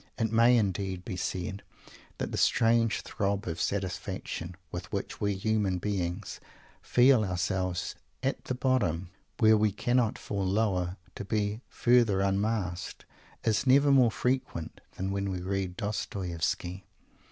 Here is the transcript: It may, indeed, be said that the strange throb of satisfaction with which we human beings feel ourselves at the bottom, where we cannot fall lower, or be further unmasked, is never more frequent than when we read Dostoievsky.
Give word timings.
It 0.17 0.31
may, 0.31 0.57
indeed, 0.57 1.05
be 1.05 1.15
said 1.15 1.61
that 2.17 2.31
the 2.31 2.37
strange 2.39 3.01
throb 3.01 3.47
of 3.47 3.61
satisfaction 3.61 4.55
with 4.71 4.91
which 4.91 5.21
we 5.21 5.35
human 5.35 5.77
beings 5.77 6.39
feel 6.81 7.23
ourselves 7.23 7.93
at 8.23 8.45
the 8.45 8.55
bottom, 8.55 9.11
where 9.37 9.55
we 9.55 9.71
cannot 9.71 10.17
fall 10.17 10.43
lower, 10.47 10.97
or 11.19 11.23
be 11.25 11.61
further 11.69 12.19
unmasked, 12.21 13.05
is 13.43 13.67
never 13.67 13.91
more 13.91 14.09
frequent 14.09 14.81
than 14.97 15.11
when 15.11 15.29
we 15.29 15.39
read 15.39 15.77
Dostoievsky. 15.77 16.83